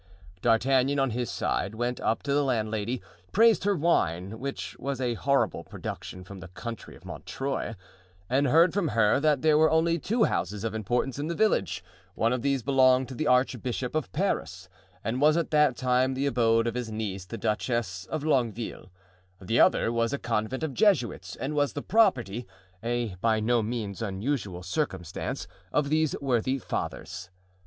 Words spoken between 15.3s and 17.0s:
at that time the abode of his